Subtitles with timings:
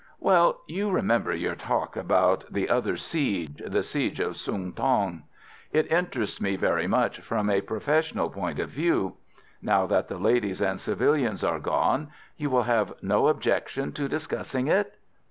[0.19, 5.25] "Well, you remember your talk about the other siege—the siege of Sung tong.
[5.71, 9.17] It interests me very much from a professional point of view.
[9.61, 14.65] Now that the ladies and civilians are gone you will have no objection to discussing
[14.65, 14.97] it."